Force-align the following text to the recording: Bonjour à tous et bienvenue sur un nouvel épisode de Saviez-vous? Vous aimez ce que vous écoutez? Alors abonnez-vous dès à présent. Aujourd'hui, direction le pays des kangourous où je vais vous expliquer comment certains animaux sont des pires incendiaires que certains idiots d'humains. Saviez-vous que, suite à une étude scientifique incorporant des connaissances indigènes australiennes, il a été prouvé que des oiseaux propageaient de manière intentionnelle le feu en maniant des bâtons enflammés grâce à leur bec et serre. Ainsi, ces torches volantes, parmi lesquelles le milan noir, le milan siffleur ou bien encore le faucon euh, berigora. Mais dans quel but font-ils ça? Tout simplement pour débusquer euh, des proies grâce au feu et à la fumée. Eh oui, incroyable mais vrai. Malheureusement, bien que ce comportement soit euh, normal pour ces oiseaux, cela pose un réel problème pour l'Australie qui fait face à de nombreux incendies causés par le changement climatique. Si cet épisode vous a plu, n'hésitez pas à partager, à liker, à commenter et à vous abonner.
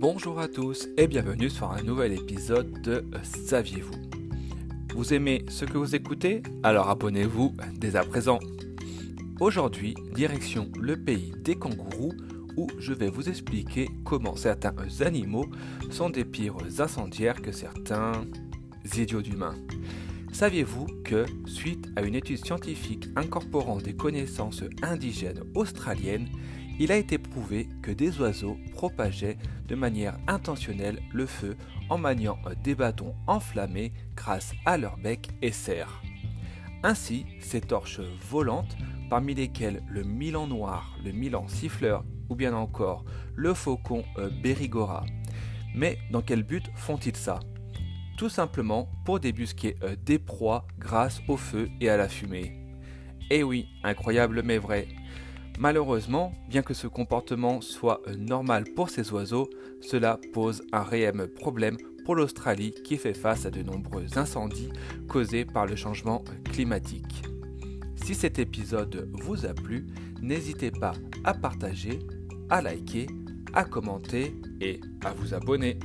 Bonjour 0.00 0.38
à 0.38 0.46
tous 0.46 0.86
et 0.96 1.08
bienvenue 1.08 1.50
sur 1.50 1.72
un 1.72 1.82
nouvel 1.82 2.12
épisode 2.12 2.82
de 2.82 3.04
Saviez-vous? 3.24 3.96
Vous 4.94 5.12
aimez 5.12 5.44
ce 5.48 5.64
que 5.64 5.76
vous 5.76 5.96
écoutez? 5.96 6.40
Alors 6.62 6.88
abonnez-vous 6.88 7.56
dès 7.74 7.96
à 7.96 8.04
présent. 8.04 8.38
Aujourd'hui, 9.40 9.96
direction 10.14 10.70
le 10.78 10.96
pays 10.96 11.32
des 11.42 11.56
kangourous 11.56 12.12
où 12.56 12.68
je 12.78 12.92
vais 12.92 13.10
vous 13.10 13.28
expliquer 13.28 13.88
comment 14.04 14.36
certains 14.36 14.72
animaux 15.00 15.46
sont 15.90 16.10
des 16.10 16.24
pires 16.24 16.54
incendiaires 16.78 17.42
que 17.42 17.50
certains 17.50 18.24
idiots 18.96 19.22
d'humains. 19.22 19.56
Saviez-vous 20.38 20.86
que, 21.02 21.26
suite 21.46 21.88
à 21.96 22.02
une 22.02 22.14
étude 22.14 22.46
scientifique 22.46 23.08
incorporant 23.16 23.78
des 23.78 23.96
connaissances 23.96 24.62
indigènes 24.82 25.42
australiennes, 25.56 26.28
il 26.78 26.92
a 26.92 26.96
été 26.96 27.18
prouvé 27.18 27.68
que 27.82 27.90
des 27.90 28.20
oiseaux 28.20 28.56
propageaient 28.70 29.36
de 29.66 29.74
manière 29.74 30.16
intentionnelle 30.28 31.02
le 31.12 31.26
feu 31.26 31.56
en 31.90 31.98
maniant 31.98 32.38
des 32.62 32.76
bâtons 32.76 33.16
enflammés 33.26 33.92
grâce 34.14 34.52
à 34.64 34.78
leur 34.78 34.96
bec 34.98 35.28
et 35.42 35.50
serre. 35.50 36.00
Ainsi, 36.84 37.26
ces 37.40 37.60
torches 37.60 37.98
volantes, 38.30 38.76
parmi 39.10 39.34
lesquelles 39.34 39.82
le 39.90 40.04
milan 40.04 40.46
noir, 40.46 40.96
le 41.04 41.10
milan 41.10 41.48
siffleur 41.48 42.04
ou 42.28 42.36
bien 42.36 42.54
encore 42.54 43.04
le 43.34 43.54
faucon 43.54 44.04
euh, 44.18 44.30
berigora. 44.40 45.04
Mais 45.74 45.98
dans 46.12 46.22
quel 46.22 46.44
but 46.44 46.70
font-ils 46.76 47.16
ça? 47.16 47.40
Tout 48.18 48.28
simplement 48.28 48.88
pour 49.04 49.20
débusquer 49.20 49.76
euh, 49.84 49.94
des 50.04 50.18
proies 50.18 50.66
grâce 50.76 51.20
au 51.28 51.36
feu 51.36 51.68
et 51.80 51.88
à 51.88 51.96
la 51.96 52.08
fumée. 52.08 52.52
Eh 53.30 53.44
oui, 53.44 53.68
incroyable 53.84 54.42
mais 54.44 54.58
vrai. 54.58 54.88
Malheureusement, 55.56 56.32
bien 56.48 56.62
que 56.62 56.74
ce 56.74 56.88
comportement 56.88 57.60
soit 57.60 58.02
euh, 58.08 58.16
normal 58.16 58.64
pour 58.74 58.90
ces 58.90 59.12
oiseaux, 59.12 59.48
cela 59.80 60.18
pose 60.32 60.64
un 60.72 60.82
réel 60.82 61.28
problème 61.32 61.76
pour 62.04 62.16
l'Australie 62.16 62.74
qui 62.84 62.96
fait 62.96 63.14
face 63.14 63.46
à 63.46 63.50
de 63.52 63.62
nombreux 63.62 64.18
incendies 64.18 64.72
causés 65.08 65.44
par 65.44 65.66
le 65.66 65.76
changement 65.76 66.24
climatique. 66.42 67.22
Si 67.94 68.16
cet 68.16 68.40
épisode 68.40 69.08
vous 69.12 69.46
a 69.46 69.54
plu, 69.54 69.86
n'hésitez 70.20 70.72
pas 70.72 70.94
à 71.22 71.34
partager, 71.34 72.00
à 72.50 72.62
liker, 72.62 73.06
à 73.54 73.62
commenter 73.62 74.34
et 74.60 74.80
à 75.04 75.12
vous 75.12 75.34
abonner. 75.34 75.78